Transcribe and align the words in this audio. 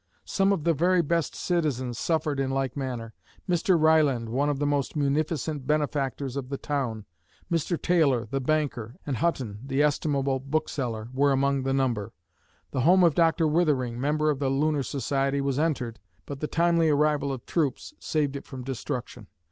Some 0.25 0.51
of 0.51 0.63
the 0.63 0.73
very 0.73 1.03
best 1.03 1.35
citizens 1.35 1.99
suffered 1.99 2.39
in 2.39 2.49
like 2.49 2.75
manner. 2.75 3.13
Mr. 3.47 3.79
Ryland, 3.79 4.29
one 4.29 4.49
of 4.49 4.57
the 4.57 4.65
most 4.65 4.95
munificent 4.95 5.67
benefactors 5.67 6.35
of 6.35 6.49
the 6.49 6.57
town, 6.57 7.05
Mr. 7.51 7.79
Taylor, 7.79 8.25
the 8.31 8.39
banker, 8.41 8.95
and 9.05 9.17
Hutton, 9.17 9.59
the 9.63 9.83
estimable 9.83 10.39
book 10.39 10.69
seller, 10.69 11.09
were 11.13 11.31
among 11.31 11.61
the 11.61 11.71
number. 11.73 12.13
The 12.71 12.81
home 12.81 13.03
of 13.03 13.13
Dr. 13.13 13.45
Withering, 13.47 14.01
member 14.01 14.31
of 14.31 14.39
the 14.39 14.49
Lunar 14.49 14.81
Society, 14.81 15.39
was 15.39 15.59
entered, 15.59 15.99
but 16.25 16.39
the 16.39 16.47
timely 16.47 16.89
arrival 16.89 17.31
of 17.31 17.45
troops 17.45 17.93
saved 17.99 18.35
it 18.35 18.45
from 18.47 18.63
destruction. 18.63 19.27